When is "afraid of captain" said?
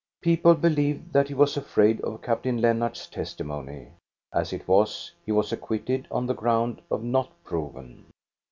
1.55-2.59